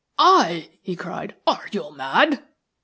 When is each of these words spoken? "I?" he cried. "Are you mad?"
"I?" 0.17 0.71
he 0.81 0.95
cried. 0.95 1.35
"Are 1.45 1.67
you 1.71 1.91
mad?" 1.95 2.43